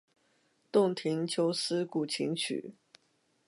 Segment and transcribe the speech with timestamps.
[0.71, 2.73] 洞庭秋思古琴曲。